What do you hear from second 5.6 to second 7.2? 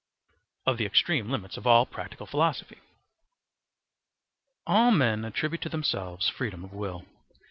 to themselves freedom of will.